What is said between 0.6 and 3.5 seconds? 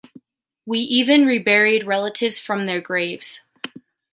We even reburied relatives from their graves.